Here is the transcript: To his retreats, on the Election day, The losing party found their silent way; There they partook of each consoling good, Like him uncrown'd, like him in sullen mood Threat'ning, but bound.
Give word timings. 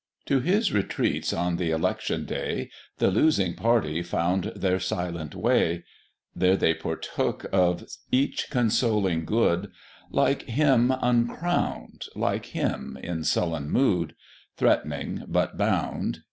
To 0.25 0.39
his 0.39 0.73
retreats, 0.73 1.31
on 1.31 1.57
the 1.57 1.69
Election 1.69 2.25
day, 2.25 2.71
The 2.97 3.11
losing 3.11 3.53
party 3.53 4.01
found 4.01 4.45
their 4.55 4.79
silent 4.79 5.35
way; 5.35 5.83
There 6.35 6.57
they 6.57 6.73
partook 6.73 7.45
of 7.53 7.85
each 8.11 8.49
consoling 8.49 9.25
good, 9.25 9.69
Like 10.09 10.41
him 10.47 10.89
uncrown'd, 10.89 12.05
like 12.15 12.47
him 12.47 12.97
in 13.03 13.23
sullen 13.23 13.69
mood 13.69 14.15
Threat'ning, 14.57 15.25
but 15.27 15.55
bound. 15.55 16.19